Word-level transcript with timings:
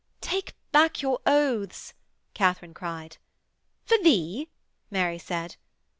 'Take 0.19 0.55
back 0.71 1.03
your 1.03 1.19
oaths!' 1.27 1.93
Katharine 2.33 2.73
cried. 2.73 3.17
'For 3.85 3.99
thee!' 3.99 4.49
Mary 4.89 5.19
said. 5.19 5.57